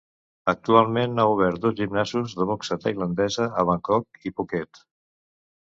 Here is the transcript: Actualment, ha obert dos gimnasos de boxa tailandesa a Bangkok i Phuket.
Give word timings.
Actualment, 0.53 1.13
ha 1.17 1.25
obert 1.33 1.61
dos 1.65 1.77
gimnasos 1.81 2.33
de 2.41 2.49
boxa 2.53 2.81
tailandesa 2.87 3.47
a 3.63 3.69
Bangkok 3.73 4.23
i 4.31 4.37
Phuket. 4.39 4.87